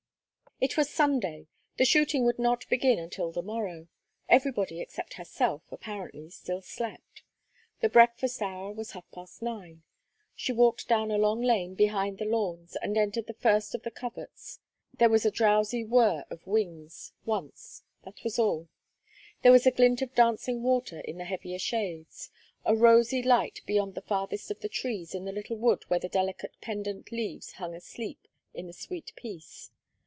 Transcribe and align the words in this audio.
It 0.63 0.77
was 0.77 0.91
Sunday; 0.91 1.47
the 1.77 1.85
shooting 1.85 2.23
would 2.23 2.37
not 2.37 2.69
begin 2.69 2.99
until 2.99 3.31
the 3.31 3.41
morrow; 3.41 3.87
everybody 4.29 4.79
except 4.79 5.15
herself, 5.15 5.63
apparently, 5.71 6.29
still 6.29 6.61
slept; 6.61 7.23
the 7.79 7.89
breakfast 7.89 8.43
hour 8.43 8.71
was 8.71 8.91
half 8.91 9.09
past 9.09 9.41
nine. 9.41 9.81
She 10.35 10.53
walked 10.53 10.87
down 10.87 11.09
a 11.09 11.17
long 11.17 11.41
lane 11.41 11.73
behind 11.73 12.19
the 12.19 12.25
lawns 12.25 12.75
and 12.79 12.95
entered 12.95 13.25
the 13.25 13.33
first 13.33 13.73
of 13.73 13.81
the 13.81 13.89
coverts. 13.89 14.59
There 14.93 15.09
was 15.09 15.25
a 15.25 15.31
drowsy 15.31 15.83
whir 15.83 16.25
of 16.29 16.45
wings 16.45 17.11
once 17.25 17.81
that 18.03 18.23
was 18.23 18.37
all. 18.37 18.69
There 19.41 19.51
was 19.51 19.65
a 19.65 19.71
glint 19.71 20.03
of 20.03 20.13
dancing 20.13 20.61
water 20.61 20.99
in 20.99 21.17
the 21.17 21.25
heavier 21.25 21.57
shades, 21.57 22.29
a 22.65 22.75
rosy 22.75 23.23
light 23.23 23.61
beyond 23.65 23.95
the 23.95 24.01
farthest 24.03 24.51
of 24.51 24.59
the 24.59 24.69
trees 24.69 25.15
in 25.15 25.25
the 25.25 25.31
little 25.31 25.57
wood 25.57 25.85
where 25.87 25.99
the 25.99 26.07
delicate 26.07 26.53
pendent 26.61 27.11
leaves 27.11 27.53
hung 27.53 27.73
asleep 27.73 28.27
in 28.53 28.67
the 28.67 28.73
sweet 28.73 29.11
peace. 29.15 29.71